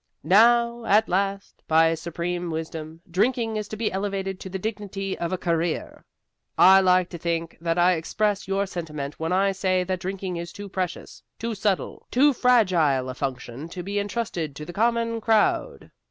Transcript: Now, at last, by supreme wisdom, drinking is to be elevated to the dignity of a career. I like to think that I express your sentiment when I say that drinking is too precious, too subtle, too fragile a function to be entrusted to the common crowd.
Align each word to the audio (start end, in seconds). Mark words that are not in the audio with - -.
Now, 0.23 0.83
at 0.85 1.07
last, 1.07 1.61
by 1.67 1.93
supreme 1.93 2.49
wisdom, 2.49 3.01
drinking 3.07 3.55
is 3.57 3.67
to 3.67 3.77
be 3.77 3.91
elevated 3.91 4.39
to 4.39 4.49
the 4.49 4.57
dignity 4.57 5.15
of 5.15 5.31
a 5.31 5.37
career. 5.37 6.03
I 6.57 6.79
like 6.81 7.07
to 7.09 7.19
think 7.19 7.55
that 7.61 7.77
I 7.77 7.91
express 7.91 8.47
your 8.47 8.65
sentiment 8.65 9.19
when 9.19 9.31
I 9.31 9.51
say 9.51 9.83
that 9.83 9.99
drinking 9.99 10.37
is 10.37 10.51
too 10.51 10.69
precious, 10.69 11.21
too 11.37 11.53
subtle, 11.53 12.07
too 12.09 12.33
fragile 12.33 13.11
a 13.11 13.13
function 13.13 13.69
to 13.69 13.83
be 13.83 13.99
entrusted 13.99 14.55
to 14.55 14.65
the 14.65 14.73
common 14.73 15.21
crowd. 15.21 15.91